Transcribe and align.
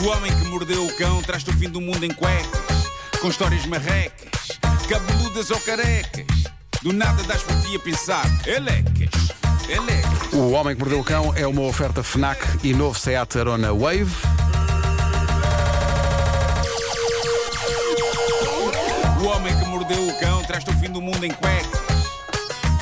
O 0.00 0.08
homem 0.08 0.30
que 0.30 0.44
mordeu 0.48 0.86
o 0.86 0.96
cão 0.96 1.20
traz-te 1.22 1.50
o 1.50 1.52
fim 1.54 1.68
do 1.68 1.80
mundo 1.80 2.04
em 2.04 2.10
cuecas, 2.10 2.86
com 3.20 3.28
histórias 3.28 3.66
marrecas, 3.66 4.58
cabeludas 4.88 5.50
ou 5.50 5.58
carecas. 5.60 6.26
Do 6.82 6.92
nada 6.92 7.20
das 7.24 7.42
por 7.42 7.60
ti 7.62 7.74
a 7.74 7.80
pensar, 7.80 8.24
elecas, 8.46 9.10
elecas. 9.68 10.32
O 10.32 10.50
Homem 10.50 10.76
que 10.76 10.80
Mordeu 10.80 11.00
o 11.00 11.04
Cão 11.04 11.34
é 11.34 11.44
uma 11.44 11.62
oferta 11.62 12.04
FNAC 12.04 12.40
e 12.62 12.72
novo 12.72 12.96
Seat 12.96 13.38
Arona 13.38 13.74
Wave. 13.74 14.06
O 19.20 19.24
homem 19.24 19.58
que 19.58 19.64
mordeu 19.66 20.08
o 20.08 20.20
cão 20.20 20.44
traz-te 20.44 20.70
o 20.70 20.78
fim 20.78 20.90
do 20.90 21.02
mundo 21.02 21.24
em 21.24 21.32
cuecas, 21.32 21.80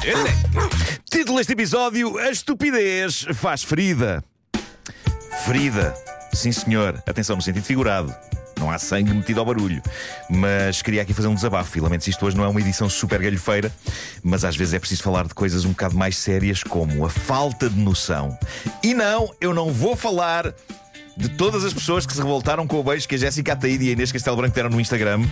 elecas. 0.05 1.01
Título 1.11 1.39
deste 1.39 1.55
episódio: 1.55 2.19
A 2.19 2.31
estupidez 2.31 3.27
faz 3.35 3.63
ferida. 3.63 4.23
Ferida. 5.47 6.06
Sim, 6.37 6.53
senhor. 6.53 7.03
Atenção, 7.07 7.35
no 7.35 7.41
sentido 7.41 7.65
figurado. 7.65 8.15
Não 8.61 8.71
há 8.71 8.79
sangue 8.79 9.13
metido 9.13 9.41
ao 9.41 9.47
barulho. 9.47 9.83
Mas 10.29 10.83
queria 10.83 11.01
aqui 11.01 11.15
fazer 11.15 11.29
um 11.29 11.35
desabafo. 11.35 11.79
E 11.79 11.81
lamento 11.81 12.05
se 12.05 12.11
isto 12.11 12.27
hoje 12.27 12.37
não 12.37 12.45
é 12.45 12.49
uma 12.49 12.61
edição 12.61 12.91
super 12.91 13.19
galhofeira, 13.21 13.73
mas 14.23 14.45
às 14.45 14.55
vezes 14.55 14.75
é 14.75 14.79
preciso 14.79 15.03
falar 15.03 15.27
de 15.27 15.33
coisas 15.33 15.65
um 15.65 15.71
bocado 15.71 15.97
mais 15.97 16.19
sérias, 16.19 16.63
como 16.63 17.07
a 17.07 17.09
falta 17.09 17.71
de 17.71 17.81
noção. 17.81 18.39
E 18.83 18.93
não, 18.93 19.35
eu 19.41 19.55
não 19.55 19.73
vou 19.73 19.97
falar 19.97 20.53
de 21.17 21.31
todas 21.31 21.65
as 21.65 21.73
pessoas 21.73 22.05
que 22.05 22.13
se 22.13 22.19
revoltaram 22.19 22.67
com 22.67 22.79
o 22.79 22.85
beijo 22.85 23.09
que 23.09 23.15
a 23.15 23.19
Jéssica 23.19 23.55
Ataíde 23.55 23.87
e 23.87 23.89
a 23.89 23.93
Inês 23.93 24.13
Castelo 24.13 24.37
Branco 24.37 24.55
deram 24.55 24.69
no 24.69 24.81
Instagram. 24.81 25.23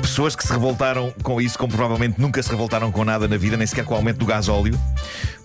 Pessoas 0.00 0.36
que 0.36 0.46
se 0.46 0.52
revoltaram 0.52 1.12
com 1.24 1.40
isso, 1.40 1.58
como 1.58 1.72
provavelmente 1.72 2.20
nunca 2.20 2.40
se 2.40 2.50
revoltaram 2.50 2.92
com 2.92 3.04
nada 3.04 3.26
na 3.26 3.36
vida, 3.36 3.56
nem 3.56 3.66
sequer 3.66 3.84
com 3.84 3.94
o 3.94 3.96
aumento 3.96 4.18
do 4.18 4.26
gasóleo, 4.26 4.78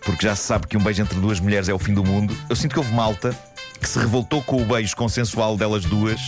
porque 0.03 0.27
já 0.27 0.35
se 0.35 0.43
sabe 0.43 0.67
que 0.67 0.77
um 0.77 0.81
beijo 0.81 1.01
entre 1.01 1.19
duas 1.19 1.39
mulheres 1.39 1.67
é 1.69 1.73
o 1.73 1.79
fim 1.79 1.93
do 1.93 2.03
mundo. 2.03 2.37
Eu 2.47 2.55
sinto 2.55 2.73
que 2.73 2.79
houve 2.79 2.93
malta 2.93 3.35
que 3.85 3.89
se 3.89 3.99
revoltou 3.99 4.41
com 4.41 4.59
o 4.59 4.65
beijo 4.65 4.95
consensual 4.95 5.55
delas 5.55 5.85
duas, 5.85 6.19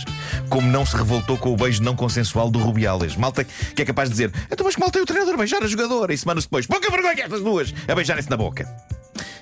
como 0.48 0.70
não 0.70 0.86
se 0.86 0.96
revoltou 0.96 1.36
com 1.36 1.52
o 1.52 1.56
beijo 1.56 1.82
não 1.82 1.96
consensual 1.96 2.52
do 2.52 2.60
Rubiales. 2.60 3.16
Malta 3.16 3.42
que 3.42 3.82
é 3.82 3.84
capaz 3.84 4.08
de 4.08 4.12
dizer: 4.12 4.32
então, 4.48 4.64
mas 4.64 4.76
que 4.76 4.80
malta 4.80 4.96
é 4.96 5.02
o 5.02 5.04
treinador 5.04 5.34
a 5.34 5.38
beijar 5.38 5.60
a 5.60 5.66
jogadora, 5.66 6.14
e 6.14 6.16
semanas 6.16 6.44
depois, 6.44 6.68
pouca 6.68 6.88
vergonha 6.88 7.24
estas 7.24 7.42
duas 7.42 7.74
a 7.88 7.94
beijarem-se 7.96 8.30
na 8.30 8.36
boca. 8.36 8.64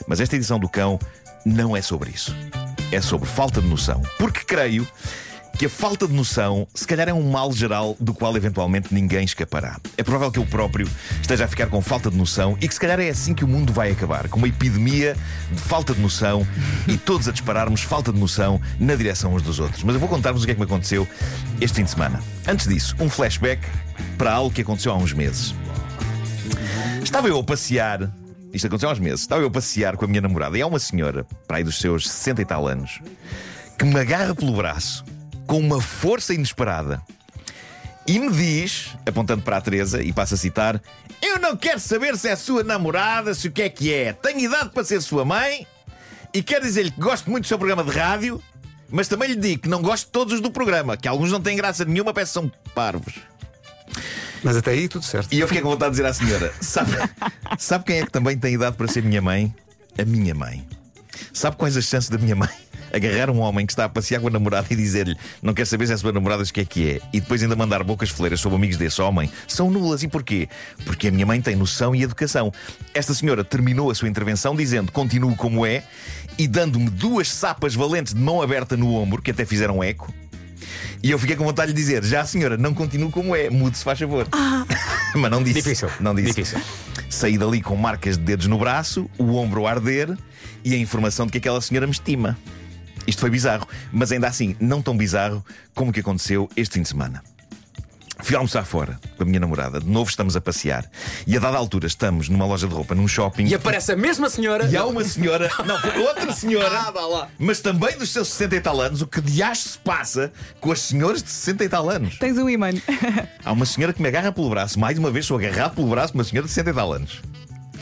Mas 0.08 0.18
esta 0.18 0.34
edição 0.34 0.58
do 0.58 0.66
Cão 0.66 0.98
não 1.44 1.76
é 1.76 1.82
sobre 1.82 2.08
isso. 2.08 2.34
É 2.90 3.02
sobre 3.02 3.28
falta 3.28 3.60
de 3.60 3.68
noção. 3.68 4.00
Porque 4.18 4.40
creio 4.46 4.88
que 5.56 5.64
a 5.64 5.70
falta 5.70 6.06
de 6.06 6.12
noção, 6.12 6.68
se 6.74 6.86
calhar, 6.86 7.08
é 7.08 7.14
um 7.14 7.30
mal 7.30 7.50
geral 7.50 7.96
do 7.98 8.12
qual 8.12 8.36
eventualmente 8.36 8.92
ninguém 8.92 9.24
escapará. 9.24 9.80
É 9.96 10.02
provável 10.02 10.30
que 10.30 10.38
eu 10.38 10.44
próprio 10.44 10.86
esteja 11.20 11.46
a 11.46 11.48
ficar 11.48 11.68
com 11.68 11.80
falta 11.80 12.10
de 12.10 12.16
noção 12.16 12.58
e 12.60 12.68
que 12.68 12.74
se 12.74 12.80
calhar 12.80 13.00
é 13.00 13.08
assim 13.08 13.32
que 13.32 13.42
o 13.42 13.48
mundo 13.48 13.72
vai 13.72 13.90
acabar 13.90 14.28
com 14.28 14.36
uma 14.36 14.48
epidemia 14.48 15.16
de 15.50 15.60
falta 15.60 15.94
de 15.94 16.00
noção 16.00 16.46
e 16.86 16.98
todos 16.98 17.26
a 17.26 17.32
dispararmos 17.32 17.80
falta 17.80 18.12
de 18.12 18.20
noção 18.20 18.60
na 18.78 18.94
direção 18.94 19.32
uns 19.32 19.42
dos 19.42 19.58
outros. 19.58 19.82
Mas 19.82 19.94
eu 19.94 20.00
vou 20.00 20.10
contar-vos 20.10 20.42
o 20.42 20.44
que 20.44 20.52
é 20.52 20.54
que 20.54 20.60
me 20.60 20.66
aconteceu 20.66 21.08
este 21.58 21.76
fim 21.76 21.84
de 21.84 21.90
semana. 21.90 22.22
Antes 22.46 22.68
disso, 22.68 22.94
um 23.00 23.08
flashback 23.08 23.66
para 24.18 24.32
algo 24.34 24.54
que 24.54 24.60
aconteceu 24.60 24.92
há 24.92 24.96
uns 24.96 25.14
meses. 25.14 25.54
Estava 27.02 27.28
eu 27.28 27.38
a 27.38 27.44
passear. 27.44 28.12
Isto 28.52 28.66
aconteceu 28.66 28.90
há 28.90 28.92
uns 28.92 29.00
meses. 29.00 29.20
Estava 29.20 29.40
eu 29.40 29.48
a 29.48 29.50
passear 29.50 29.96
com 29.96 30.04
a 30.04 30.08
minha 30.08 30.20
namorada 30.20 30.58
e 30.58 30.60
há 30.60 30.66
uma 30.66 30.78
senhora, 30.78 31.24
para 31.48 31.56
aí 31.56 31.64
dos 31.64 31.78
seus 31.78 32.10
60 32.10 32.42
e 32.42 32.44
tal 32.44 32.68
anos, 32.68 33.00
que 33.78 33.86
me 33.86 33.98
agarra 33.98 34.34
pelo 34.34 34.54
braço 34.54 35.02
com 35.46 35.58
uma 35.58 35.80
força 35.80 36.34
inesperada 36.34 37.02
e 38.06 38.18
me 38.18 38.30
diz, 38.30 38.96
apontando 39.04 39.42
para 39.42 39.56
a 39.56 39.60
Teresa, 39.60 40.02
e 40.02 40.12
passa 40.12 40.34
a 40.34 40.38
citar: 40.38 40.80
Eu 41.20 41.38
não 41.40 41.56
quero 41.56 41.80
saber 41.80 42.16
se 42.16 42.28
é 42.28 42.36
sua 42.36 42.62
namorada, 42.62 43.34
se 43.34 43.48
o 43.48 43.52
que 43.52 43.62
é 43.62 43.68
que 43.68 43.92
é. 43.92 44.12
Tenho 44.12 44.40
idade 44.40 44.70
para 44.70 44.84
ser 44.84 45.00
sua 45.02 45.24
mãe 45.24 45.66
e 46.32 46.42
quero 46.42 46.64
dizer-lhe 46.64 46.90
que 46.90 47.00
gosto 47.00 47.30
muito 47.30 47.44
do 47.44 47.48
seu 47.48 47.58
programa 47.58 47.82
de 47.82 47.90
rádio, 47.90 48.40
mas 48.88 49.08
também 49.08 49.30
lhe 49.30 49.36
digo 49.36 49.62
que 49.62 49.68
não 49.68 49.82
gosto 49.82 50.06
de 50.06 50.12
todos 50.12 50.34
os 50.34 50.40
do 50.40 50.50
programa, 50.50 50.96
que 50.96 51.08
alguns 51.08 51.32
não 51.32 51.40
têm 51.40 51.56
graça 51.56 51.84
nenhuma, 51.84 52.14
parece 52.14 52.30
que 52.30 52.34
são 52.34 52.52
parvos. 52.74 53.14
Mas 54.44 54.56
até 54.56 54.70
aí 54.70 54.86
tudo 54.86 55.04
certo. 55.04 55.32
E 55.32 55.40
eu 55.40 55.48
fiquei 55.48 55.62
com 55.62 55.70
vontade 55.70 55.90
de 55.90 55.96
dizer 55.96 56.08
à 56.08 56.12
senhora: 56.12 56.54
sabe, 56.60 56.92
sabe 57.58 57.84
quem 57.84 57.98
é 57.98 58.04
que 58.04 58.12
também 58.12 58.38
tem 58.38 58.54
idade 58.54 58.76
para 58.76 58.86
ser 58.86 59.02
minha 59.02 59.20
mãe? 59.20 59.52
A 59.98 60.04
minha 60.04 60.34
mãe. 60.34 60.64
Sabe 61.32 61.56
quais 61.56 61.76
as 61.76 61.86
chances 61.86 62.10
da 62.10 62.18
minha 62.18 62.36
mãe 62.36 62.65
agarrar 62.92 63.30
um 63.30 63.40
homem 63.40 63.66
que 63.66 63.72
está 63.72 63.84
a 63.84 63.88
passear 63.88 64.20
com 64.20 64.28
a 64.28 64.30
namorada 64.30 64.66
e 64.70 64.76
dizer-lhe 64.76 65.16
não 65.42 65.54
quer 65.54 65.66
saber 65.66 65.86
se 65.86 65.92
é 65.92 65.96
sua 65.96 66.12
namorada 66.12 66.42
o 66.42 66.46
que 66.46 66.60
é 66.60 66.64
que 66.64 66.90
é 66.90 67.00
e 67.12 67.20
depois 67.20 67.42
ainda 67.42 67.56
mandar 67.56 67.82
bocas 67.82 68.10
fleiras 68.10 68.40
sobre 68.40 68.56
amigos 68.56 68.76
desse 68.76 69.00
homem 69.00 69.30
são 69.46 69.70
nulas. 69.70 70.02
E 70.02 70.08
porquê? 70.08 70.48
Porque 70.84 71.08
a 71.08 71.10
minha 71.10 71.26
mãe 71.26 71.40
tem 71.40 71.56
noção 71.56 71.94
e 71.94 72.02
educação. 72.02 72.52
Esta 72.94 73.14
senhora 73.14 73.44
terminou 73.44 73.90
a 73.90 73.94
sua 73.94 74.08
intervenção 74.08 74.54
dizendo 74.54 74.92
continuo 74.92 75.34
como 75.36 75.64
é 75.64 75.82
e 76.38 76.46
dando-me 76.46 76.90
duas 76.90 77.28
sapas 77.28 77.74
valentes 77.74 78.14
de 78.14 78.20
mão 78.20 78.42
aberta 78.42 78.76
no 78.76 78.94
ombro 78.94 79.22
que 79.22 79.30
até 79.30 79.44
fizeram 79.44 79.82
eco. 79.82 80.12
E 81.02 81.10
eu 81.10 81.18
fiquei 81.18 81.36
com 81.36 81.44
vontade 81.44 81.72
de 81.72 81.76
dizer: 81.76 82.04
já, 82.04 82.24
senhora, 82.24 82.56
não 82.56 82.74
continuo 82.74 83.10
como 83.10 83.34
é, 83.34 83.50
mude-se, 83.50 83.84
faz 83.84 83.98
favor. 83.98 84.26
Mas 85.14 85.30
não 85.30 85.42
disse. 85.42 85.62
Difícil. 85.62 85.88
Não 86.00 86.14
disse. 86.14 86.28
Difícil. 86.28 86.60
Saí 87.08 87.38
dali 87.38 87.62
com 87.62 87.76
marcas 87.76 88.18
de 88.18 88.24
dedos 88.24 88.46
no 88.46 88.58
braço, 88.58 89.08
o 89.18 89.36
ombro 89.36 89.66
a 89.66 89.70
arder 89.70 90.16
e 90.64 90.74
a 90.74 90.76
informação 90.76 91.26
de 91.26 91.32
que 91.32 91.38
aquela 91.38 91.60
senhora 91.60 91.86
me 91.86 91.92
estima. 91.92 92.36
Isto 93.06 93.20
foi 93.20 93.30
bizarro, 93.30 93.66
mas 93.92 94.10
ainda 94.12 94.26
assim, 94.26 94.56
não 94.60 94.82
tão 94.82 94.96
bizarro 94.96 95.44
como 95.74 95.90
o 95.90 95.94
que 95.94 96.00
aconteceu 96.00 96.48
este 96.56 96.74
fim 96.74 96.82
de 96.82 96.88
semana. 96.88 97.22
Fui 98.22 98.34
almoçar 98.34 98.64
fora 98.64 98.98
com 99.16 99.24
a 99.24 99.26
minha 99.26 99.38
namorada. 99.38 99.78
De 99.78 99.86
novo 99.86 100.08
estamos 100.08 100.34
a 100.36 100.40
passear. 100.40 100.86
E 101.26 101.36
a 101.36 101.40
dada 101.40 101.58
altura 101.58 101.86
estamos 101.86 102.30
numa 102.30 102.46
loja 102.46 102.66
de 102.66 102.72
roupa, 102.74 102.94
num 102.94 103.06
shopping. 103.06 103.44
E 103.44 103.54
aparece 103.54 103.92
a 103.92 103.96
mesma 103.96 104.30
senhora. 104.30 104.64
E 104.64 104.74
há 104.76 104.86
uma 104.86 105.04
senhora, 105.04 105.50
não, 105.66 105.78
foi 105.78 105.98
outra 106.00 106.32
senhora, 106.32 106.80
Ah, 106.80 106.90
vá 106.90 107.02
lá. 107.06 107.28
mas 107.38 107.60
também 107.60 107.96
dos 107.98 108.10
seus 108.10 108.28
60 108.28 108.56
e 108.56 108.60
tal 108.62 108.80
anos. 108.80 109.02
O 109.02 109.06
que 109.06 109.20
de 109.20 109.42
acho 109.42 109.68
se 109.68 109.78
passa 109.78 110.32
com 110.60 110.72
as 110.72 110.80
senhoras 110.80 111.22
de 111.22 111.28
60 111.28 111.64
e 111.64 111.68
tal 111.68 111.90
anos? 111.90 112.16
Tens 112.18 112.38
um 112.38 112.48
imã. 112.48 112.70
Há 113.44 113.52
uma 113.52 113.66
senhora 113.66 113.92
que 113.92 114.00
me 114.00 114.08
agarra 114.08 114.32
pelo 114.32 114.48
braço. 114.48 114.80
Mais 114.80 114.98
uma 114.98 115.10
vez 115.10 115.26
sou 115.26 115.36
agarrado 115.36 115.74
pelo 115.74 115.88
braço 115.88 116.14
de 116.14 116.18
uma 116.18 116.24
senhora 116.24 116.46
de 116.48 116.54
60 116.54 116.70
e 116.70 116.74
tal 116.74 116.92
anos. 116.94 117.20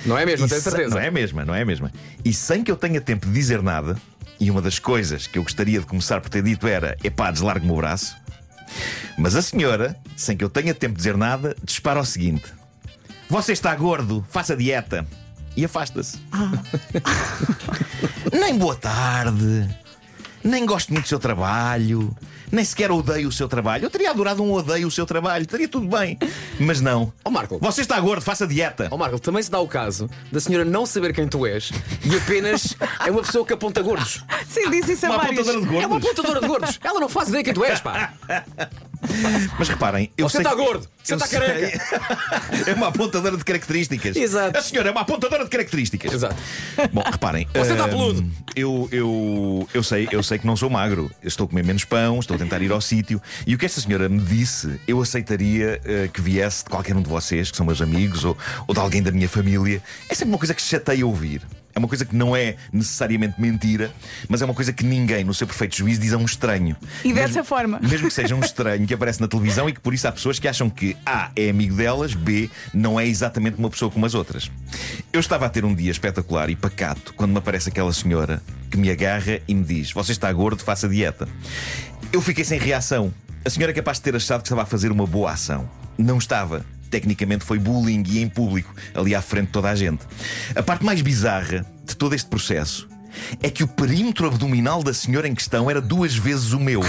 Não 0.04 0.18
é 0.18 0.26
mesmo, 0.26 0.48
tenho 0.48 0.60
certeza. 0.60 0.90
Não 0.96 1.00
é 1.00 1.06
a 1.06 1.12
mesma, 1.12 1.44
não 1.44 1.54
é 1.54 1.62
a 1.62 1.64
mesma. 1.64 1.92
E 2.24 2.34
sem 2.34 2.64
que 2.64 2.70
eu 2.72 2.76
tenha 2.76 3.00
tempo 3.00 3.26
de 3.26 3.32
dizer 3.32 3.62
nada, 3.62 3.96
e 4.38 4.50
uma 4.50 4.60
das 4.60 4.78
coisas 4.78 5.26
que 5.26 5.38
eu 5.38 5.42
gostaria 5.42 5.80
de 5.80 5.86
começar 5.86 6.20
por 6.20 6.28
ter 6.28 6.42
dito 6.42 6.66
era: 6.66 6.96
epá, 7.02 7.30
deslargue-me 7.30 7.72
o 7.72 7.76
braço. 7.76 8.16
Mas 9.16 9.36
a 9.36 9.42
senhora, 9.42 9.96
sem 10.16 10.36
que 10.36 10.44
eu 10.44 10.48
tenha 10.48 10.74
tempo 10.74 10.94
de 10.94 10.98
dizer 10.98 11.16
nada, 11.16 11.56
dispara 11.62 12.00
o 12.00 12.04
seguinte: 12.04 12.52
Você 13.28 13.52
está 13.52 13.74
gordo, 13.74 14.24
faça 14.30 14.56
dieta. 14.56 15.06
E 15.56 15.64
afasta-se. 15.64 16.18
nem 18.32 18.58
boa 18.58 18.74
tarde, 18.74 19.68
nem 20.42 20.66
gosto 20.66 20.92
muito 20.92 21.04
do 21.04 21.08
seu 21.08 21.20
trabalho, 21.20 22.14
nem 22.54 22.64
sequer 22.64 22.90
odeio 22.90 23.28
o 23.28 23.32
seu 23.32 23.48
trabalho. 23.48 23.84
Eu 23.84 23.90
teria 23.90 24.10
adorado 24.10 24.42
um 24.42 24.52
odeio 24.52 24.86
o 24.88 24.90
seu 24.90 25.04
trabalho, 25.04 25.42
estaria 25.42 25.68
tudo 25.68 25.86
bem. 25.86 26.18
Mas 26.58 26.80
não. 26.80 27.12
Ó 27.24 27.30
Marco. 27.30 27.58
Você 27.60 27.80
está 27.80 27.98
gordo, 28.00 28.22
faça 28.22 28.46
dieta. 28.46 28.88
Ó 28.90 28.96
Marco, 28.96 29.18
também 29.18 29.42
se 29.42 29.50
dá 29.50 29.60
o 29.60 29.68
caso 29.68 30.08
da 30.30 30.40
senhora 30.40 30.64
não 30.64 30.86
saber 30.86 31.12
quem 31.12 31.26
tu 31.28 31.46
és 31.46 31.70
e 32.04 32.16
apenas 32.16 32.76
é 33.04 33.10
uma 33.10 33.22
pessoa 33.22 33.44
que 33.44 33.52
aponta 33.52 33.82
gordos. 33.82 34.24
Sim, 34.48 34.70
disse 34.70 34.92
isso 34.92 35.06
a 35.06 35.10
Uma 35.10 35.18
vários. 35.18 35.40
apontadora 35.48 35.60
de 35.60 35.66
gordos. 35.66 35.82
É 35.82 35.86
uma 35.86 35.96
apontadora 35.98 36.40
de 36.40 36.46
gordos. 36.46 36.80
Ela 36.82 37.00
não 37.00 37.08
faz 37.08 37.28
ideia 37.28 37.44
quem 37.44 37.54
tu 37.54 37.64
és, 37.64 37.80
pá. 37.80 38.12
Mas 39.58 39.68
reparem, 39.68 40.10
eu 40.16 40.28
Você 40.28 40.38
sei 40.38 40.46
está 40.46 40.56
que- 40.56 40.62
gordo, 40.64 40.88
você 41.02 41.12
eu 41.14 41.16
está 41.16 41.26
sei- 41.28 41.38
careca. 41.38 41.80
é 42.70 42.74
uma 42.74 42.88
apontadora 42.88 43.36
de 43.36 43.44
características. 43.44 44.16
Exato. 44.16 44.58
A 44.58 44.62
senhora 44.62 44.88
é 44.88 44.92
uma 44.92 45.02
apontadora 45.02 45.44
de 45.44 45.50
características. 45.50 46.12
Exato. 46.12 46.36
Bom, 46.92 47.02
reparem. 47.04 47.46
Você 47.54 47.72
está 47.72 47.84
hum, 47.86 47.88
peludo. 47.88 48.30
Eu, 48.56 48.88
eu, 48.92 49.68
eu, 49.74 49.82
sei, 49.82 50.08
eu 50.10 50.22
sei 50.22 50.38
que 50.38 50.46
não 50.46 50.56
sou 50.56 50.68
magro. 50.70 51.10
Eu 51.22 51.28
estou 51.28 51.44
a 51.46 51.48
comer 51.48 51.64
menos 51.64 51.84
pão, 51.84 52.18
estou 52.20 52.34
a 52.36 52.38
tentar 52.38 52.60
ir 52.62 52.72
ao 52.72 52.80
sítio. 52.80 53.20
E 53.46 53.54
o 53.54 53.58
que 53.58 53.66
esta 53.66 53.80
senhora 53.80 54.08
me 54.08 54.20
disse, 54.20 54.80
eu 54.86 55.00
aceitaria 55.00 55.80
eh, 55.84 56.08
que 56.12 56.20
viesse 56.20 56.64
de 56.64 56.70
qualquer 56.70 56.96
um 56.96 57.02
de 57.02 57.08
vocês, 57.08 57.50
que 57.50 57.56
são 57.56 57.66
meus 57.66 57.80
amigos, 57.82 58.24
ou, 58.24 58.36
ou 58.66 58.74
de 58.74 58.80
alguém 58.80 59.02
da 59.02 59.10
minha 59.10 59.28
família. 59.28 59.82
É 60.08 60.14
sempre 60.14 60.32
uma 60.32 60.38
coisa 60.38 60.54
que 60.54 60.62
chateia 60.62 61.06
ouvir. 61.06 61.42
É 61.74 61.78
uma 61.78 61.88
coisa 61.88 62.04
que 62.04 62.14
não 62.14 62.36
é 62.36 62.54
necessariamente 62.72 63.40
mentira, 63.40 63.90
mas 64.28 64.40
é 64.40 64.44
uma 64.44 64.54
coisa 64.54 64.72
que 64.72 64.84
ninguém, 64.84 65.24
no 65.24 65.34
seu 65.34 65.46
perfeito 65.46 65.76
juízo, 65.76 66.00
diz 66.00 66.12
a 66.12 66.16
um 66.18 66.24
estranho. 66.24 66.76
E 67.04 67.12
dessa 67.12 67.28
Mesmo- 67.28 67.44
forma. 67.44 67.80
mesmo 67.82 68.08
que 68.08 68.14
seja 68.14 68.34
um 68.34 68.40
estranho 68.40 68.86
que 68.86 68.94
aparece 68.94 69.20
na 69.20 69.26
televisão 69.26 69.68
e 69.68 69.72
que 69.72 69.80
por 69.80 69.92
isso 69.92 70.06
há 70.06 70.12
pessoas 70.12 70.38
que 70.38 70.46
acham 70.46 70.70
que 70.70 70.96
A 71.04 71.30
é 71.34 71.50
amigo 71.50 71.74
delas, 71.74 72.14
B 72.14 72.48
não 72.72 72.98
é 72.98 73.06
exatamente 73.06 73.58
uma 73.58 73.68
pessoa 73.70 73.90
como 73.90 74.06
as 74.06 74.14
outras. 74.14 74.50
Eu 75.12 75.20
estava 75.20 75.46
a 75.46 75.48
ter 75.48 75.64
um 75.64 75.74
dia 75.74 75.90
espetacular 75.90 76.48
e 76.50 76.56
pacato 76.56 77.12
quando 77.14 77.32
me 77.32 77.38
aparece 77.38 77.68
aquela 77.68 77.92
senhora 77.92 78.40
que 78.70 78.76
me 78.76 78.90
agarra 78.90 79.40
e 79.48 79.54
me 79.54 79.64
diz: 79.64 79.90
Você 79.92 80.12
está 80.12 80.32
gordo, 80.32 80.62
faça 80.62 80.88
dieta. 80.88 81.28
Eu 82.12 82.22
fiquei 82.22 82.44
sem 82.44 82.58
reação. 82.58 83.12
A 83.44 83.50
senhora 83.50 83.72
é 83.72 83.74
capaz 83.74 83.98
de 83.98 84.04
ter 84.04 84.14
achado 84.16 84.40
que 84.42 84.46
estava 84.46 84.62
a 84.62 84.66
fazer 84.66 84.90
uma 84.92 85.06
boa 85.06 85.32
ação. 85.32 85.68
Não 85.98 86.18
estava. 86.18 86.64
Tecnicamente 86.94 87.44
foi 87.44 87.58
bullying 87.58 88.04
e 88.06 88.20
em 88.20 88.28
público, 88.28 88.72
ali 88.94 89.16
à 89.16 89.20
frente 89.20 89.46
de 89.46 89.52
toda 89.52 89.68
a 89.68 89.74
gente. 89.74 90.04
A 90.54 90.62
parte 90.62 90.84
mais 90.84 91.02
bizarra 91.02 91.66
de 91.84 91.96
todo 91.96 92.14
este 92.14 92.28
processo 92.28 92.88
é 93.42 93.50
que 93.50 93.64
o 93.64 93.68
perímetro 93.68 94.28
abdominal 94.28 94.80
da 94.80 94.94
senhora 94.94 95.26
em 95.26 95.34
questão 95.34 95.68
era 95.68 95.80
duas 95.80 96.14
vezes 96.14 96.52
o 96.52 96.60
meu. 96.60 96.82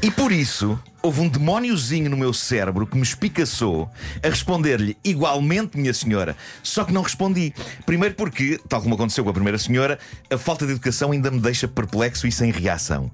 e 0.00 0.10
por 0.10 0.32
isso, 0.32 0.82
houve 1.02 1.20
um 1.20 1.28
demóniozinho 1.28 2.08
no 2.08 2.16
meu 2.16 2.32
cérebro 2.32 2.86
que 2.86 2.96
me 2.96 3.02
espicaçou 3.02 3.90
a 4.22 4.28
responder-lhe 4.30 4.96
igualmente, 5.04 5.76
minha 5.76 5.92
senhora. 5.92 6.34
Só 6.62 6.86
que 6.86 6.92
não 6.94 7.02
respondi. 7.02 7.52
Primeiro 7.84 8.14
porque, 8.14 8.58
tal 8.66 8.80
como 8.80 8.94
aconteceu 8.94 9.22
com 9.22 9.28
a 9.28 9.34
primeira 9.34 9.58
senhora, 9.58 9.98
a 10.32 10.38
falta 10.38 10.64
de 10.64 10.72
educação 10.72 11.12
ainda 11.12 11.30
me 11.30 11.38
deixa 11.38 11.68
perplexo 11.68 12.26
e 12.26 12.32
sem 12.32 12.50
reação. 12.50 13.10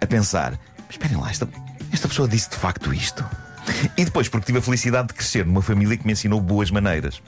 A 0.00 0.06
pensar, 0.06 0.56
mas 0.78 0.90
esperem 0.90 1.16
lá, 1.16 1.28
esta, 1.28 1.48
esta 1.92 2.08
pessoa 2.08 2.28
disse 2.28 2.50
de 2.50 2.56
facto 2.56 2.92
isto. 2.92 3.24
E 3.96 4.04
depois, 4.04 4.28
porque 4.28 4.46
tive 4.46 4.58
a 4.58 4.62
felicidade 4.62 5.08
de 5.08 5.14
crescer 5.14 5.44
numa 5.44 5.62
família 5.62 5.96
que 5.96 6.06
me 6.06 6.12
ensinou 6.12 6.40
boas 6.40 6.70
maneiras. 6.70 7.20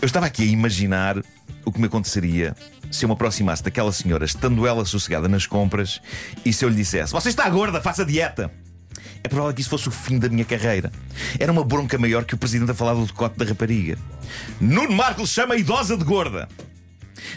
Eu 0.00 0.06
estava 0.06 0.26
aqui 0.26 0.42
a 0.42 0.46
imaginar 0.46 1.18
o 1.64 1.72
que 1.72 1.80
me 1.80 1.86
aconteceria 1.86 2.54
se 2.90 3.04
eu 3.04 3.08
me 3.08 3.14
aproximasse 3.14 3.62
daquela 3.62 3.90
senhora, 3.90 4.24
estando 4.24 4.66
ela 4.66 4.84
sossegada 4.84 5.28
nas 5.28 5.46
compras, 5.46 6.00
e 6.44 6.52
se 6.52 6.64
eu 6.64 6.68
lhe 6.68 6.76
dissesse: 6.76 7.12
Você 7.12 7.28
está 7.28 7.48
gorda, 7.48 7.80
faça 7.80 8.04
dieta. 8.04 8.50
É 9.22 9.28
provável 9.28 9.54
que 9.54 9.62
isso 9.62 9.70
fosse 9.70 9.88
o 9.88 9.90
fim 9.90 10.18
da 10.18 10.28
minha 10.28 10.44
carreira. 10.44 10.92
Era 11.40 11.50
uma 11.50 11.64
bronca 11.64 11.96
maior 11.98 12.24
que 12.24 12.34
o 12.34 12.38
presidente 12.38 12.70
a 12.70 12.74
falar 12.74 12.92
do 12.92 13.06
decote 13.06 13.38
da 13.38 13.44
rapariga. 13.46 13.98
Nuno 14.60 14.92
Marcos 14.92 15.30
chama 15.30 15.54
a 15.54 15.56
idosa 15.56 15.96
de 15.96 16.04
gorda. 16.04 16.46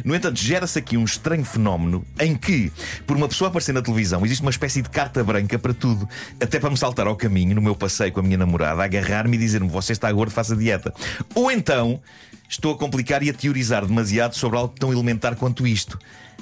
No 0.03 0.15
entanto, 0.15 0.39
gera-se 0.39 0.79
aqui 0.79 0.97
um 0.97 1.03
estranho 1.03 1.45
fenómeno 1.45 2.05
em 2.19 2.35
que, 2.35 2.71
por 3.05 3.17
uma 3.17 3.27
pessoa 3.27 3.49
aparecer 3.49 3.73
na 3.73 3.81
televisão, 3.81 4.25
existe 4.25 4.41
uma 4.41 4.51
espécie 4.51 4.81
de 4.81 4.89
carta 4.89 5.23
branca 5.23 5.57
para 5.57 5.73
tudo. 5.73 6.07
Até 6.41 6.59
para 6.59 6.69
me 6.69 6.77
saltar 6.77 7.07
ao 7.07 7.15
caminho, 7.15 7.55
no 7.55 7.61
meu 7.61 7.75
passeio 7.75 8.11
com 8.11 8.19
a 8.19 8.23
minha 8.23 8.37
namorada, 8.37 8.83
agarrar-me 8.83 9.35
e 9.37 9.39
dizer-me: 9.39 9.69
Você 9.69 9.93
está 9.93 10.11
gordo, 10.11 10.31
faça 10.31 10.55
dieta. 10.55 10.93
Ou 11.35 11.51
então, 11.51 11.99
estou 12.49 12.73
a 12.73 12.77
complicar 12.77 13.23
e 13.23 13.29
a 13.29 13.33
teorizar 13.33 13.85
demasiado 13.85 14.35
sobre 14.35 14.57
algo 14.57 14.73
tão 14.77 14.91
elementar 14.91 15.35
quanto 15.35 15.67
isto. 15.67 15.99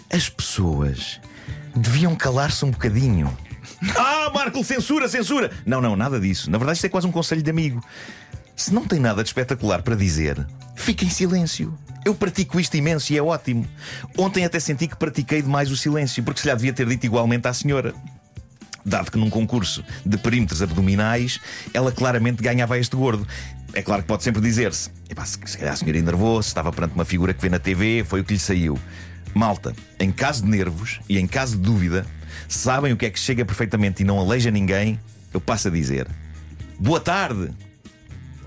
As 0.10 0.30
pessoas 0.30 1.20
deviam 1.76 2.16
calar-se 2.16 2.64
um 2.64 2.72
bocadinho. 2.72 3.36
Ah, 3.98 4.32
Marco, 4.34 4.64
censura, 4.64 5.08
censura! 5.08 5.52
Não, 5.66 5.82
não, 5.82 5.96
nada 5.96 6.20
disso. 6.20 6.50
Na 6.50 6.58
verdade, 6.58 6.78
isto 6.78 6.86
é 6.86 6.90
quase 6.90 7.08
um 7.08 7.12
conselho 7.12 7.42
de 7.42 7.50
amigo. 7.50 7.84
Se 8.56 8.74
não 8.74 8.86
tem 8.86 9.00
nada 9.00 9.22
de 9.22 9.30
espetacular 9.30 9.82
para 9.82 9.96
dizer, 9.96 10.48
fique 10.76 11.06
em 11.06 11.10
silêncio. 11.10 11.78
Eu 12.06 12.14
pratico 12.14 12.60
isto 12.60 12.78
imenso 12.78 13.12
e 13.12 13.18
é 13.18 13.22
ótimo. 13.22 13.68
Ontem 14.16 14.46
até 14.46 14.60
senti 14.60 14.88
que 14.88 14.96
pratiquei 14.96 15.42
demais 15.42 15.72
o 15.72 15.76
silêncio, 15.76 16.24
porque 16.24 16.40
se 16.40 16.48
lhe 16.48 16.56
devia 16.56 16.72
ter 16.72 16.86
dito 16.88 17.04
igualmente 17.04 17.48
à 17.48 17.54
senhora. 17.54 17.96
Dado 18.86 19.10
que 19.10 19.18
num 19.18 19.32
concurso 19.32 19.84
de 20.06 20.16
perímetros 20.16 20.62
abdominais 20.62 21.40
ela 21.74 21.92
claramente 21.92 22.44
ganhava 22.44 22.78
este 22.78 22.96
gordo. 22.96 23.28
É 23.74 23.82
claro 23.82 24.04
que 24.04 24.08
pode 24.08 24.24
sempre 24.24 24.40
dizer-se: 24.40 24.92
se 25.26 25.58
calhar 25.58 25.74
a 25.74 25.76
senhora 25.76 25.98
enervou-se, 25.98 26.48
estava 26.48 26.72
perante 26.72 26.94
uma 26.94 27.06
figura 27.06 27.34
que 27.34 27.42
vê 27.42 27.50
na 27.50 27.58
TV, 27.58 28.06
foi 28.08 28.22
o 28.22 28.24
que 28.24 28.34
lhe 28.34 28.40
saiu. 28.40 28.80
Malta, 29.34 29.76
em 30.00 30.12
caso 30.12 30.44
de 30.44 30.50
nervos 30.50 31.00
e 31.10 31.18
em 31.18 31.26
caso 31.26 31.58
de 31.58 31.64
dúvida, 31.64 32.06
sabem 32.48 32.94
o 32.94 32.98
que 32.98 33.08
é 33.08 33.10
que 33.10 33.20
chega 33.20 33.44
perfeitamente 33.44 34.04
e 34.04 34.06
não 34.06 34.20
aleija 34.20 34.52
ninguém, 34.52 35.00
eu 35.34 35.42
passo 35.42 35.70
a 35.70 35.72
dizer: 35.72 36.08
Boa 36.80 37.00
tarde! 37.00 37.50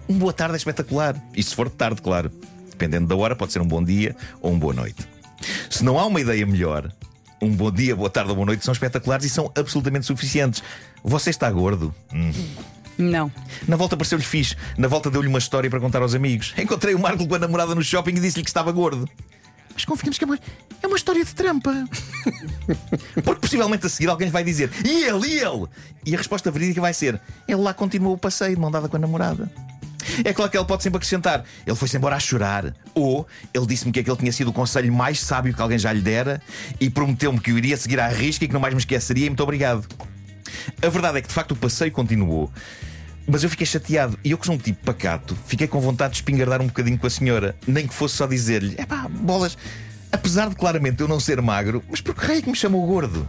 Um 0.08 0.16
boa 0.16 0.32
tarde 0.32 0.54
é 0.54 0.56
espetacular. 0.56 1.20
E 1.34 1.42
se 1.42 1.54
for 1.54 1.68
de 1.68 1.74
tarde, 1.74 2.00
claro. 2.00 2.30
Dependendo 2.78 3.08
da 3.08 3.16
hora, 3.16 3.34
pode 3.34 3.52
ser 3.52 3.60
um 3.60 3.66
bom 3.66 3.82
dia 3.82 4.14
ou 4.40 4.52
uma 4.52 4.60
boa 4.60 4.72
noite. 4.72 5.04
Se 5.68 5.82
não 5.84 5.98
há 5.98 6.06
uma 6.06 6.20
ideia 6.20 6.46
melhor, 6.46 6.92
um 7.42 7.50
bom 7.50 7.72
dia, 7.72 7.96
boa 7.96 8.08
tarde 8.08 8.30
ou 8.30 8.36
boa 8.36 8.46
noite 8.46 8.64
são 8.64 8.70
espetaculares 8.70 9.26
e 9.26 9.28
são 9.28 9.50
absolutamente 9.56 10.06
suficientes. 10.06 10.62
Você 11.02 11.30
está 11.30 11.50
gordo? 11.50 11.92
Hum. 12.14 12.32
Não. 12.96 13.32
Na 13.66 13.74
volta 13.74 13.96
pareceu-lhe 13.96 14.22
fixe. 14.22 14.54
Na 14.76 14.86
volta 14.86 15.10
deu-lhe 15.10 15.26
uma 15.26 15.40
história 15.40 15.68
para 15.68 15.80
contar 15.80 16.02
aos 16.02 16.14
amigos. 16.14 16.54
Encontrei 16.56 16.94
o 16.94 17.00
Marco 17.00 17.26
com 17.26 17.34
a 17.34 17.38
namorada 17.40 17.74
no 17.74 17.82
shopping 17.82 18.12
e 18.12 18.20
disse-lhe 18.20 18.44
que 18.44 18.50
estava 18.50 18.70
gordo. 18.70 19.08
Mas 19.74 19.84
confiamos 19.84 20.16
que 20.16 20.22
é 20.22 20.26
uma, 20.26 20.38
é 20.80 20.86
uma 20.86 20.96
história 20.96 21.24
de 21.24 21.34
trampa. 21.34 21.72
Porque 23.24 23.40
possivelmente 23.40 23.86
a 23.86 23.88
seguir 23.88 24.08
alguém 24.08 24.30
vai 24.30 24.44
dizer: 24.44 24.70
E 24.84 25.02
ele, 25.02 25.26
e 25.26 25.40
ele? 25.40 25.66
E 26.06 26.14
a 26.14 26.18
resposta 26.18 26.48
verídica 26.48 26.80
vai 26.80 26.94
ser: 26.94 27.20
Ele 27.48 27.60
lá 27.60 27.74
continuou 27.74 28.14
o 28.14 28.18
passeio 28.18 28.54
de 28.54 28.60
mão 28.60 28.70
dada 28.70 28.88
com 28.88 28.96
a 28.96 29.00
namorada. 29.00 29.50
É 30.24 30.32
claro 30.32 30.50
que 30.50 30.56
ele 30.56 30.66
pode 30.66 30.82
sempre 30.82 30.98
acrescentar: 30.98 31.44
ele 31.66 31.76
foi-se 31.76 31.96
embora 31.96 32.16
a 32.16 32.20
chorar. 32.20 32.74
Ou 32.94 33.26
ele 33.52 33.66
disse-me 33.66 33.92
que 33.92 34.00
aquele 34.00 34.16
tinha 34.16 34.32
sido 34.32 34.48
o 34.48 34.52
conselho 34.52 34.92
mais 34.92 35.20
sábio 35.20 35.54
que 35.54 35.60
alguém 35.60 35.78
já 35.78 35.92
lhe 35.92 36.00
dera 36.00 36.40
e 36.80 36.90
prometeu-me 36.90 37.40
que 37.40 37.52
o 37.52 37.58
iria 37.58 37.76
seguir 37.76 38.00
à 38.00 38.08
risca 38.08 38.44
e 38.44 38.48
que 38.48 38.54
não 38.54 38.60
mais 38.60 38.74
me 38.74 38.80
esqueceria. 38.80 39.26
E 39.26 39.28
muito 39.30 39.42
obrigado. 39.42 39.86
A 40.82 40.88
verdade 40.88 41.18
é 41.18 41.22
que 41.22 41.28
de 41.28 41.34
facto 41.34 41.52
o 41.52 41.56
passeio 41.56 41.92
continuou. 41.92 42.50
Mas 43.26 43.42
eu 43.42 43.50
fiquei 43.50 43.66
chateado 43.66 44.18
e 44.24 44.30
eu, 44.30 44.38
que 44.38 44.46
sou 44.46 44.54
um 44.54 44.58
tipo 44.58 44.82
pacato, 44.84 45.36
fiquei 45.46 45.66
com 45.66 45.78
vontade 45.80 46.12
de 46.12 46.18
espingardar 46.18 46.62
um 46.62 46.66
bocadinho 46.66 46.96
com 46.96 47.06
a 47.06 47.10
senhora, 47.10 47.54
nem 47.66 47.86
que 47.86 47.92
fosse 47.92 48.16
só 48.16 48.26
dizer-lhe: 48.26 48.74
é 48.78 48.86
pá, 48.86 49.06
bolas, 49.08 49.56
apesar 50.10 50.48
de 50.48 50.56
claramente 50.56 51.00
eu 51.02 51.08
não 51.08 51.20
ser 51.20 51.42
magro, 51.42 51.84
mas 51.90 52.00
por 52.00 52.14
que 52.14 52.24
raio 52.24 52.42
que 52.42 52.48
me 52.48 52.56
chamou 52.56 52.86
gordo? 52.86 53.28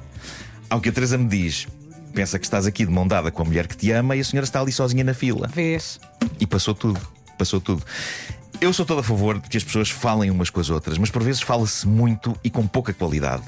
Ao 0.70 0.80
que 0.80 0.88
a 0.88 0.92
Teresa 0.92 1.18
me 1.18 1.28
diz: 1.28 1.68
pensa 2.14 2.40
que 2.40 2.46
estás 2.46 2.66
aqui 2.66 2.86
de 2.86 2.92
mão 2.92 3.06
dada 3.06 3.30
com 3.30 3.42
a 3.42 3.46
mulher 3.46 3.68
que 3.68 3.76
te 3.76 3.92
ama 3.92 4.16
e 4.16 4.22
a 4.22 4.24
senhora 4.24 4.46
está 4.46 4.62
ali 4.62 4.72
sozinha 4.72 5.04
na 5.04 5.14
fila. 5.14 5.48
Vês? 5.48 6.00
E 6.40 6.46
passou 6.46 6.74
tudo. 6.74 7.00
Passou 7.38 7.60
tudo. 7.62 7.84
Eu 8.62 8.74
sou 8.74 8.86
todo 8.86 9.00
a 9.00 9.04
favor 9.04 9.40
de 9.40 9.48
que 9.48 9.56
as 9.56 9.64
pessoas 9.64 9.90
falem 9.90 10.30
umas 10.30 10.50
com 10.50 10.60
as 10.60 10.70
outras, 10.70 10.98
mas 10.98 11.10
por 11.10 11.24
vezes 11.24 11.42
fala-se 11.42 11.88
muito 11.88 12.36
e 12.44 12.50
com 12.50 12.68
pouca 12.68 12.92
qualidade. 12.92 13.44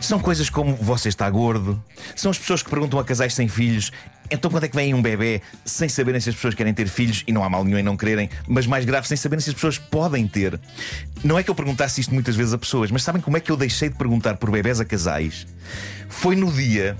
São 0.00 0.18
coisas 0.18 0.50
como 0.50 0.74
você 0.74 1.08
está 1.08 1.30
gordo, 1.30 1.80
são 2.16 2.28
as 2.28 2.38
pessoas 2.38 2.60
que 2.60 2.68
perguntam 2.68 2.98
a 2.98 3.04
casais 3.04 3.34
sem 3.34 3.46
filhos. 3.46 3.92
Então, 4.28 4.50
quando 4.50 4.64
é 4.64 4.68
que 4.68 4.74
vem 4.74 4.94
um 4.94 5.00
bebê 5.00 5.40
sem 5.64 5.88
saberem 5.88 6.20
se 6.20 6.28
as 6.28 6.34
pessoas 6.34 6.54
querem 6.54 6.74
ter 6.74 6.88
filhos 6.88 7.22
e 7.24 7.30
não 7.30 7.44
há 7.44 7.48
mal 7.48 7.62
nenhum 7.62 7.78
em 7.78 7.84
não 7.84 7.96
quererem, 7.96 8.28
mas 8.48 8.66
mais 8.66 8.84
grave, 8.84 9.06
sem 9.06 9.16
saberem 9.16 9.40
se 9.40 9.50
as 9.50 9.54
pessoas 9.54 9.78
podem 9.78 10.26
ter? 10.26 10.58
Não 11.22 11.38
é 11.38 11.44
que 11.44 11.50
eu 11.50 11.54
perguntasse 11.54 12.00
isto 12.00 12.12
muitas 12.12 12.34
vezes 12.34 12.52
a 12.52 12.58
pessoas, 12.58 12.90
mas 12.90 13.04
sabem 13.04 13.22
como 13.22 13.36
é 13.36 13.40
que 13.40 13.52
eu 13.52 13.56
deixei 13.56 13.90
de 13.90 13.94
perguntar 13.94 14.38
por 14.38 14.50
bebés 14.50 14.80
a 14.80 14.84
casais? 14.84 15.46
Foi 16.08 16.34
no 16.34 16.50
dia 16.50 16.96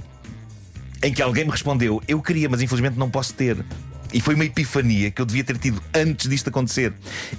em 1.03 1.13
que 1.13 1.21
alguém 1.21 1.45
me 1.45 1.51
respondeu: 1.51 2.01
Eu 2.07 2.23
queria, 2.23 2.49
mas 2.49 2.63
infelizmente 2.63 2.97
não 2.97 3.11
posso 3.11 3.35
ter. 3.35 3.65
E 4.13 4.21
foi 4.21 4.35
uma 4.35 4.45
epifania 4.45 5.11
que 5.11 5.21
eu 5.21 5.27
devia 5.27 5.43
ter 5.43 5.57
tido 5.59 5.83
antes 5.95 6.29
disto 6.29 6.49
acontecer. 6.49 6.93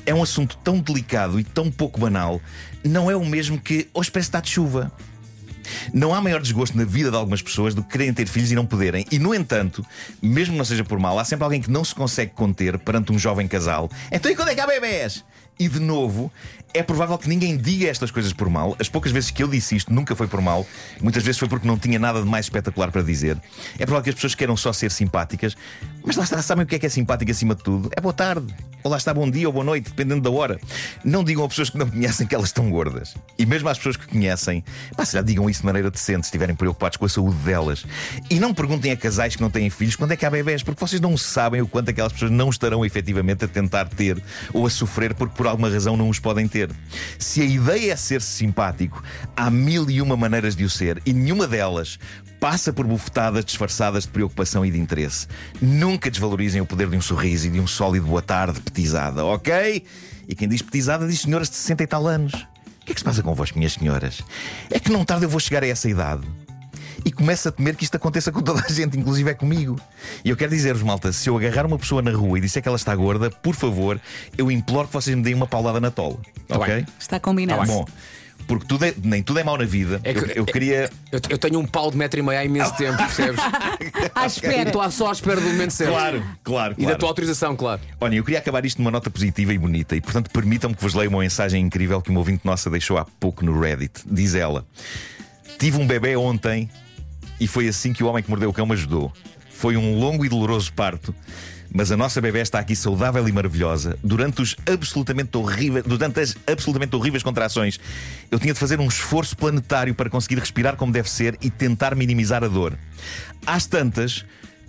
É 0.06 0.14
um 0.14 0.24
assunto 0.24 0.58
tão 0.58 0.80
delicado 0.80 1.40
e 1.40 1.44
tão 1.44 1.70
pouco 1.72 2.00
banal, 2.00 2.42
não 2.84 3.10
é 3.10 3.16
o 3.16 3.26
mesmo 3.26 3.60
que 3.60 3.88
hoje 3.94 4.12
parece 4.12 4.30
estar 4.30 4.42
de 4.42 4.50
chuva. 4.50 4.92
Não 5.94 6.14
há 6.14 6.22
maior 6.22 6.42
desgosto 6.42 6.78
na 6.78 6.84
vida 6.84 7.10
de 7.10 7.16
algumas 7.16 7.42
pessoas 7.42 7.74
do 7.74 7.84
que 7.84 7.92
querem 7.92 8.14
ter 8.14 8.28
filhos 8.28 8.52
e 8.52 8.56
não 8.56 8.66
poderem. 8.66 9.06
E, 9.12 9.18
no 9.18 9.34
entanto, 9.34 9.86
mesmo 10.22 10.58
não 10.58 10.66
seja 10.66 10.84
por 10.84 11.00
mal, 11.00 11.18
há 11.18 11.24
sempre 11.24 11.44
alguém 11.44 11.62
que 11.62 11.72
não 11.72 11.84
se 11.84 11.96
consegue 11.96 12.32
conter 12.34 12.78
perante 12.80 13.12
um 13.12 13.20
jovem 13.20 13.48
casal. 13.48 13.90
Então, 14.12 14.32
e 14.32 14.36
quando 14.36 14.50
é 14.50 14.56
que 14.56 14.62
há 14.62 14.68
bebés? 14.68 15.24
E 15.60 15.68
de 15.68 15.80
novo, 15.80 16.32
é 16.74 16.82
provável 16.82 17.18
que 17.18 17.30
ninguém 17.30 17.56
diga 17.56 17.88
estas 17.88 18.10
coisas 18.10 18.34
por 18.34 18.50
mal. 18.50 18.76
As 18.80 18.90
poucas 18.90 19.12
vezes 19.12 19.30
que 19.30 19.44
eu 19.44 19.48
disse 19.48 19.76
isto 19.76 19.94
nunca 19.94 20.16
foi 20.16 20.28
por 20.28 20.42
mal. 20.42 20.66
Muitas 21.00 21.24
vezes 21.24 21.38
foi 21.38 21.48
porque 21.48 21.68
não 21.68 21.78
tinha 21.78 22.00
nada 22.00 22.20
de 22.20 22.28
mais 22.28 22.48
espetacular 22.48 22.92
para 22.92 23.04
dizer. 23.04 23.38
É 23.76 23.86
provável 23.86 24.04
que 24.04 24.10
as 24.10 24.16
pessoas 24.16 24.34
queiram 24.34 24.58
só 24.58 24.74
ser 24.74 24.92
simpáticas. 24.92 25.56
Mas 26.04 26.16
lá 26.16 26.24
está, 26.24 26.42
sabem 26.42 26.64
o 26.64 26.68
que 26.68 26.76
é 26.76 26.80
que 26.80 26.86
é 26.88 26.90
simpático 26.90 27.30
acima 27.30 27.54
de 27.54 27.64
tudo? 27.64 27.90
É 27.96 28.02
boa 28.02 28.14
tarde. 28.14 28.54
Ou 28.84 28.92
lá 28.92 28.98
está 28.98 29.14
bom 29.14 29.30
dia 29.30 29.48
ou 29.48 29.54
boa 29.54 29.64
noite, 29.64 29.90
dependendo 29.90 30.22
da 30.22 30.30
hora. 30.30 30.60
Não 31.06 31.24
digam 31.24 31.46
a 31.46 31.48
pessoas 31.48 31.70
que 31.70 31.78
não 31.78 31.88
conhecem 31.90 32.28
que 32.28 32.36
elas 32.36 32.50
estão 32.50 32.70
gordas. 32.70 33.16
E 33.38 33.46
mesmo 33.46 33.70
às 33.70 33.78
pessoas 33.78 33.96
que 33.96 34.08
conhecem, 34.08 34.64
pá, 34.98 35.06
se 35.06 35.14
já 35.14 35.22
digam 35.22 35.50
isso 35.50 35.62
de 35.62 35.66
maneira 35.68 35.90
decente, 35.90 36.22
se 36.22 36.30
estiverem 36.30 36.56
preocupados 36.56 36.98
com 36.98 37.06
a 37.06 37.10
saúde 37.10 37.38
delas. 37.38 37.86
E 38.30 38.40
não 38.40 38.54
perguntem 38.54 38.92
a 38.92 38.98
casais 38.98 39.36
que 39.36 39.42
não 39.42 39.50
têm 39.50 39.70
filhos 39.70 39.96
quando 39.96 40.12
é 40.12 40.18
que 40.18 40.26
há 40.26 40.30
bebés, 40.30 40.64
porque 40.64 40.80
vocês 40.86 41.00
não 41.00 41.16
sabem 41.16 41.62
o 41.62 41.68
quanto 41.68 41.90
aquelas 41.90 42.12
pessoas 42.12 42.32
não 42.32 42.50
estarão 42.50 42.84
efetivamente 42.84 43.46
a 43.46 43.48
tentar 43.48 43.86
ter 43.86 44.22
ou 44.52 44.66
a 44.66 44.70
sofrer 44.70 45.14
porque 45.14 45.36
por 45.44 45.50
alguma 45.50 45.70
razão 45.70 45.98
não 45.98 46.08
os 46.08 46.20
podem 46.20 46.48
ter. 46.48 46.70
Se 47.20 47.42
a 47.42 47.44
ideia 47.44 47.92
é 47.92 47.96
ser 47.98 48.22
simpático, 48.22 49.04
há 49.36 49.50
mil 49.50 49.90
e 49.90 50.02
uma 50.02 50.16
maneiras 50.16 50.56
de 50.56 50.64
o 50.64 50.70
ser 50.70 51.02
e 51.06 51.12
nenhuma 51.12 51.46
delas 51.46 52.00
passa 52.40 52.72
por 52.72 52.88
bufetadas 52.88 53.44
disfarçadas 53.44 54.04
de 54.04 54.10
preocupação 54.10 54.66
e 54.66 54.72
de 54.72 54.80
interesse. 54.80 55.28
Nunca 55.62 56.10
desvalorizem 56.10 56.62
o 56.62 56.66
poder 56.66 56.90
de 56.90 56.96
um 56.96 57.02
sorriso 57.02 57.48
e 57.48 57.50
de 57.50 57.60
um 57.60 57.68
sólido 57.68 58.08
boa 58.08 58.22
tarde 58.22 58.62
petizada, 58.62 59.26
ok? 59.26 59.84
E 60.30 60.34
quem 60.34 60.48
diz 60.48 60.62
petizada 60.62 61.06
diz 61.06 61.20
senhoras 61.20 61.50
de 61.50 61.58
60 61.58 61.84
e 61.84 61.88
tal 61.88 62.08
anos. 62.08 62.34
O 62.34 62.86
que 62.86 62.92
é 62.92 62.96
que 62.96 63.02
se 63.02 63.06
passa 63.06 63.22
convosco, 63.22 63.58
minhas 63.58 63.74
senhoras? 63.74 64.22
É 64.72 64.80
que 64.80 64.94
não 64.94 65.04
tarde 65.04 65.26
eu 65.26 65.30
vou 65.30 65.42
chegar 65.42 65.62
a 65.62 65.68
essa 65.68 65.90
idade 65.90 66.24
e 67.06 67.12
começo 67.12 67.50
a 67.50 67.52
temer 67.52 67.76
que 67.76 67.84
isto 67.84 67.96
aconteça 67.96 68.32
com 68.32 68.42
toda 68.42 68.64
a 68.66 68.72
gente, 68.72 68.98
inclusive 68.98 69.30
é 69.30 69.34
comigo. 69.34 69.80
E 70.24 70.30
eu 70.30 70.38
quero 70.38 70.52
dizer-vos, 70.52 70.82
malta, 70.84 71.12
se 71.12 71.30
eu 71.30 71.38
agarrar 71.38 71.66
uma 71.66 71.78
pessoa 71.78 72.02
na 72.02 72.12
rua 72.12 72.38
e 72.38 72.42
disser 72.42 72.62
que 72.62 72.68
ela 72.68 72.78
está 72.78 72.96
gorda, 72.96 73.30
por 73.30 73.56
favor, 73.56 74.00
eu 74.38 74.50
imploro 74.52 74.88
que 74.88 74.94
vocês 74.94 75.16
me 75.16 75.22
deem 75.24 75.36
uma 75.36 75.48
paulada 75.48 75.80
na 75.80 75.92
tola. 75.92 76.18
Tá 76.48 76.58
ok? 76.58 76.76
bem. 76.76 76.86
Está 77.00 77.20
combinado. 77.20 77.62
Tá 77.62 77.66
bom. 77.68 77.86
Porque 78.46 78.66
tudo 78.68 78.84
é- 78.84 78.94
nem 79.02 79.24
tudo 79.24 79.40
é 79.40 79.44
mau 79.44 79.58
na 79.58 79.64
vida. 79.64 80.02
É 80.04 80.14
que- 80.14 80.20
eu, 80.20 80.28
eu 80.36 80.46
queria. 80.46 80.90
Eu, 81.12 81.20
eu 81.30 81.38
tenho 81.38 81.60
um 81.60 81.66
pau 81.66 81.90
de 81.90 81.96
metro 81.98 82.20
e 82.20 82.24
meio 82.24 82.38
há 82.40 82.44
imenso 82.44 82.76
tempo, 82.76 82.98
percebes? 82.98 83.40
À 84.14 84.26
espera. 84.26 84.64
estou 84.68 84.92
só 84.92 85.08
à 85.10 85.12
espera 85.14 85.40
do 85.40 85.48
momento 85.48 85.72
certo. 85.72 85.92
Claro, 85.94 86.24
claro, 86.44 86.74
E 86.74 86.82
da 86.82 86.84
claro. 86.88 87.00
tua 87.00 87.10
autorização, 87.10 87.56
claro. 87.56 87.80
Olha, 88.02 88.16
eu 88.16 88.24
queria 88.24 88.40
acabar 88.40 88.66
isto 88.66 88.80
numa 88.82 88.92
nota 88.92 89.10
positiva 89.10 89.54
e 89.54 89.58
bonita, 89.58 89.96
e 89.96 90.02
portanto 90.02 90.30
permitam-me 90.30 90.76
que 90.76 90.82
vos 90.82 90.94
leia 90.94 91.10
uma 91.10 91.20
mensagem 91.20 91.62
incrível 91.66 92.02
que 92.02 92.10
uma 92.10 92.20
ouvinte 92.20 92.46
nossa 92.46 92.70
deixou 92.70 92.98
há 92.98 93.06
pouco 93.06 93.46
no 93.46 93.58
Reddit. 93.60 94.02
Diz 94.06 94.36
ela: 94.36 94.66
Tive 95.58 95.78
um 95.78 95.88
bebê 95.88 96.16
ontem 96.18 96.70
e 97.44 97.48
foi 97.48 97.68
assim 97.68 97.92
que 97.92 98.02
o 98.02 98.08
homem 98.08 98.24
que 98.24 98.30
mordeu 98.30 98.50
o 98.50 98.54
cão 98.54 98.66
me 98.66 98.72
ajudou. 98.72 99.12
Foi 99.50 99.76
um 99.76 100.00
longo 100.00 100.24
e 100.24 100.30
doloroso 100.30 100.72
parto, 100.72 101.14
Mas 101.76 101.92
a 101.92 101.98
nossa 101.98 102.22
bebé 102.22 102.40
está 102.40 102.60
aqui 102.60 102.76
saudável 102.76 103.28
e 103.28 103.32
maravilhosa. 103.32 103.98
Durante 104.04 104.44
os 104.44 104.56
absolutamente 104.72 105.36
horríveis, 105.36 105.84
durante 105.84 106.20
as 106.20 106.38
absolutamente 106.46 106.96
horríveis 106.96 107.24
contrações, 107.24 107.80
eu 108.30 108.40
tinha 108.40 108.54
de 108.54 108.60
fazer 108.60 108.80
um 108.80 108.88
esforço 108.88 109.36
planetário 109.36 109.96
para 109.96 110.08
conseguir 110.08 110.40
respirar 110.40 110.76
como 110.76 110.94
deve 110.94 111.10
ser 111.10 111.36
e 111.42 111.50
tentar 111.50 111.96
minimizar 111.96 112.44
a 112.44 112.48
dor. 112.48 112.78
Às 113.46 113.66
tantas, 113.66 114.24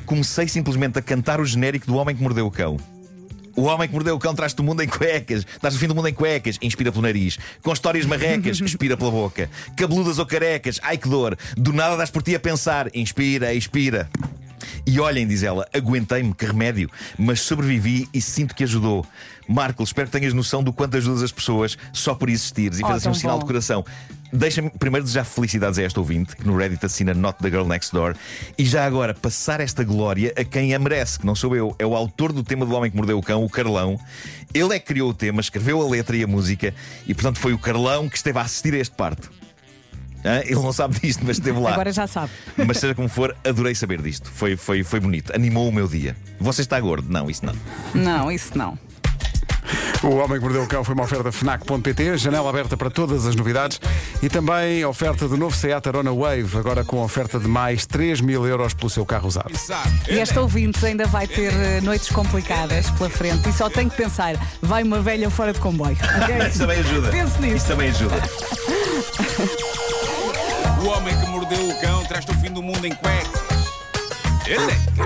comecei 0.06 0.48
simplesmente 0.48 0.98
a 0.98 1.02
cantar 1.02 1.40
o 1.40 1.44
genérico 1.44 1.86
do 1.86 1.94
Homem 1.94 2.16
que 2.16 2.22
Mordeu 2.22 2.46
o 2.46 2.50
Cão. 2.50 2.78
O 3.56 3.62
homem 3.62 3.86
que 3.88 3.94
mordeu 3.94 4.14
o 4.16 4.18
cão 4.18 4.34
traz-te 4.34 4.60
o 4.60 4.64
mundo 4.64 4.82
em 4.82 4.88
cuecas. 4.88 5.46
Estás 5.46 5.74
no 5.74 5.80
fim 5.80 5.86
do 5.86 5.94
mundo 5.94 6.08
em 6.08 6.14
cuecas. 6.14 6.58
Inspira 6.60 6.90
pelo 6.90 7.02
nariz. 7.02 7.38
Com 7.62 7.72
histórias 7.72 8.04
marrecas. 8.06 8.58
Expira 8.62 8.96
pela 8.96 9.10
boca. 9.10 9.48
Cabeludas 9.76 10.18
ou 10.18 10.26
carecas. 10.26 10.80
Ai 10.82 10.98
que 10.98 11.08
dor. 11.08 11.36
Do 11.56 11.72
nada 11.72 11.96
das 11.96 12.10
por 12.10 12.22
ti 12.22 12.34
a 12.34 12.40
pensar. 12.40 12.88
Inspira, 12.94 13.54
expira. 13.54 14.08
E 14.86 14.98
olhem, 15.00 15.26
diz 15.26 15.42
ela, 15.42 15.66
aguentei-me, 15.74 16.34
que 16.34 16.44
remédio, 16.44 16.90
mas 17.18 17.40
sobrevivi 17.40 18.08
e 18.12 18.20
sinto 18.20 18.54
que 18.54 18.64
ajudou. 18.64 19.06
Marco, 19.48 19.82
espero 19.82 20.08
que 20.08 20.18
tenhas 20.18 20.34
noção 20.34 20.62
do 20.62 20.72
quanto 20.72 20.96
ajudas 20.96 21.22
as 21.22 21.32
pessoas 21.32 21.76
só 21.92 22.14
por 22.14 22.28
existires 22.28 22.78
e 22.78 22.84
Oh, 22.84 22.86
fez 22.88 22.98
assim 22.98 23.08
um 23.08 23.12
tão 23.12 23.20
sinal 23.20 23.36
bom. 23.36 23.40
de 23.40 23.46
coração. 23.46 23.84
Deixa-me 24.36 24.68
primeiro 24.68 25.04
desejar 25.04 25.24
felicidades 25.24 25.78
a 25.78 25.82
esta 25.82 26.00
ouvinte, 26.00 26.34
que 26.34 26.44
no 26.44 26.56
Reddit 26.56 26.84
assina 26.84 27.14
Not 27.14 27.38
the 27.38 27.48
Girl 27.48 27.64
Next 27.64 27.92
Door, 27.92 28.16
e 28.58 28.64
já 28.64 28.84
agora 28.84 29.14
passar 29.14 29.60
esta 29.60 29.84
glória 29.84 30.34
a 30.36 30.42
quem 30.42 30.74
a 30.74 30.78
merece, 30.78 31.20
que 31.20 31.24
não 31.24 31.36
sou 31.36 31.54
eu, 31.54 31.76
é 31.78 31.86
o 31.86 31.94
autor 31.94 32.32
do 32.32 32.42
tema 32.42 32.66
do 32.66 32.74
Homem 32.74 32.90
que 32.90 32.96
Mordeu 32.96 33.16
o 33.16 33.22
Cão, 33.22 33.44
o 33.44 33.48
Carlão. 33.48 33.96
Ele 34.52 34.74
é 34.74 34.80
que 34.80 34.86
criou 34.86 35.10
o 35.10 35.14
tema, 35.14 35.40
escreveu 35.40 35.80
a 35.80 35.88
letra 35.88 36.16
e 36.16 36.24
a 36.24 36.26
música, 36.26 36.74
e 37.06 37.14
portanto 37.14 37.38
foi 37.38 37.52
o 37.52 37.58
Carlão 37.58 38.08
que 38.08 38.16
esteve 38.16 38.36
a 38.40 38.42
assistir 38.42 38.74
a 38.74 38.78
este 38.78 38.96
parto. 38.96 39.30
Ele 40.24 40.54
não 40.54 40.72
sabe 40.72 40.98
disto, 40.98 41.22
mas 41.24 41.36
esteve 41.36 41.60
lá. 41.60 41.74
Agora 41.74 41.92
já 41.92 42.08
sabe. 42.08 42.32
Mas 42.66 42.78
seja 42.78 42.94
como 42.94 43.08
for, 43.08 43.36
adorei 43.44 43.74
saber 43.74 44.02
disto. 44.02 44.28
Foi, 44.30 44.56
foi, 44.56 44.82
foi 44.82 44.98
bonito. 44.98 45.32
Animou 45.32 45.68
o 45.68 45.72
meu 45.72 45.86
dia. 45.86 46.16
Você 46.40 46.62
está 46.62 46.80
gordo? 46.80 47.08
Não, 47.08 47.30
isso 47.30 47.44
não. 47.44 47.54
Não, 47.94 48.32
isso 48.32 48.56
não. 48.56 48.76
O 50.04 50.16
Homem 50.16 50.38
que 50.38 50.44
Mordeu 50.44 50.62
o 50.62 50.66
Cão 50.66 50.84
foi 50.84 50.94
uma 50.94 51.04
oferta 51.04 51.32
FNAC.pt, 51.32 52.18
janela 52.18 52.50
aberta 52.50 52.76
para 52.76 52.90
todas 52.90 53.26
as 53.26 53.34
novidades 53.34 53.80
e 54.22 54.28
também 54.28 54.82
a 54.82 54.88
oferta 54.88 55.26
do 55.26 55.36
novo 55.36 55.56
Seat 55.56 55.88
Arona 55.88 56.12
Wave, 56.12 56.58
agora 56.58 56.84
com 56.84 57.02
oferta 57.02 57.38
de 57.38 57.48
mais 57.48 57.86
3 57.86 58.20
mil 58.20 58.46
euros 58.46 58.74
pelo 58.74 58.90
seu 58.90 59.06
carro 59.06 59.28
usado. 59.28 59.50
E 60.06 60.18
esta 60.18 60.42
ouvinte 60.42 60.84
ainda 60.84 61.06
vai 61.06 61.26
ter 61.26 61.54
eh, 61.54 61.80
noites 61.80 62.10
complicadas 62.10 62.90
pela 62.90 63.08
frente 63.08 63.48
e 63.48 63.52
só 63.52 63.70
tem 63.70 63.88
que 63.88 63.96
pensar: 63.96 64.34
vai 64.60 64.82
uma 64.82 65.00
velha 65.00 65.30
fora 65.30 65.54
de 65.54 65.60
comboio. 65.60 65.96
ok? 66.22 66.48
Isso 66.48 66.58
também 66.58 66.80
ajuda. 66.80 67.10
Pense 67.10 67.40
nisso. 67.40 67.56
Isso 67.56 67.66
também 67.66 67.88
ajuda. 67.88 68.16
O 70.84 70.88
homem 70.88 71.18
que 71.18 71.26
mordeu 71.28 71.66
o 71.66 71.80
cão 71.80 72.04
traz-te 72.04 72.30
o 72.30 72.34
fim 72.34 72.52
do 72.52 72.62
mundo 72.62 72.86
em 72.86 72.94
cuecas. 72.94 73.40
Ele 74.46 74.70
é. 74.70 75.02